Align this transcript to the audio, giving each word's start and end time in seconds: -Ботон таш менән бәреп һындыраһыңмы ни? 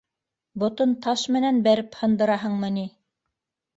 -Ботон 0.61 0.95
таш 1.05 1.25
менән 1.35 1.61
бәреп 1.69 1.99
һындыраһыңмы 2.03 2.75
ни? 2.79 2.87